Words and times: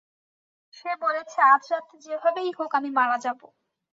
সে 0.73 0.91
বলেছে 1.03 1.39
আজ 1.51 1.63
রাতে 1.71 1.95
যেভাবেই 2.05 2.51
হোক 2.57 2.71
আমি 2.79 2.89
মারা 2.97 3.17
যাবো। 3.25 3.47